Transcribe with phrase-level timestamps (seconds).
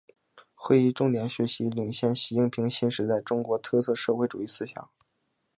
[0.55, 4.89] 会议重点学习领会习近平新时代中国特色社会主义思想